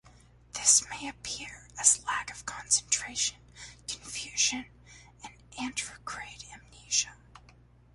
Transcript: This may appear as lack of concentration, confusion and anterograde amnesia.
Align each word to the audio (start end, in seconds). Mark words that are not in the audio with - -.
This 0.53 0.83
may 0.89 1.07
appear 1.07 1.67
as 1.77 2.03
lack 2.05 2.31
of 2.31 2.43
concentration, 2.43 3.37
confusion 3.87 4.65
and 5.23 5.33
anterograde 5.59 6.51
amnesia. 6.51 7.15